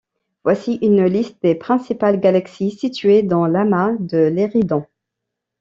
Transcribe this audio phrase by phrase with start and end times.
[0.43, 4.87] Voici une liste des principales galaxies situées dans l'amas de l'Éridan.